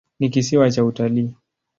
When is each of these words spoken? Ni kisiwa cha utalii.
Ni 0.19 0.29
kisiwa 0.29 0.71
cha 0.71 0.83
utalii. 0.85 1.35